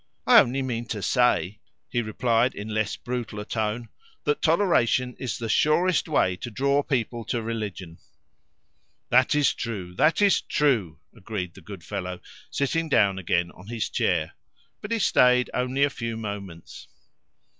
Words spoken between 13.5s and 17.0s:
on his chair. But he stayed only a few moments.